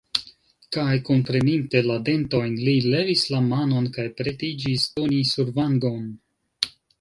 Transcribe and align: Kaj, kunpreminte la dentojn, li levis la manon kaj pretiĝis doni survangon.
Kaj, 0.75 0.93
kunpreminte 1.09 1.81
la 1.87 1.97
dentojn, 2.07 2.55
li 2.69 2.73
levis 2.95 3.27
la 3.35 3.43
manon 3.51 3.91
kaj 3.99 4.07
pretiĝis 4.23 4.87
doni 4.97 5.21
survangon. 5.35 6.11